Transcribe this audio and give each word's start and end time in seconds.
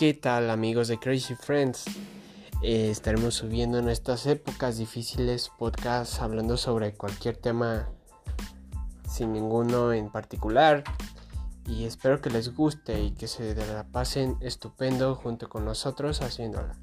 ¿Qué 0.00 0.14
tal 0.14 0.48
amigos 0.48 0.88
de 0.88 0.98
Crazy 0.98 1.34
Friends? 1.34 1.84
Eh, 2.62 2.90
estaremos 2.90 3.34
subiendo 3.34 3.76
en 3.76 3.90
estas 3.90 4.24
épocas 4.24 4.78
difíciles 4.78 5.50
podcasts 5.58 6.22
hablando 6.22 6.56
sobre 6.56 6.94
cualquier 6.94 7.36
tema 7.36 7.86
sin 9.06 9.34
ninguno 9.34 9.92
en 9.92 10.10
particular. 10.10 10.84
Y 11.66 11.84
espero 11.84 12.22
que 12.22 12.30
les 12.30 12.56
guste 12.56 12.98
y 13.02 13.10
que 13.10 13.28
se 13.28 13.54
la 13.54 13.84
pasen 13.92 14.38
estupendo 14.40 15.16
junto 15.16 15.50
con 15.50 15.66
nosotros 15.66 16.22
haciéndola. 16.22 16.78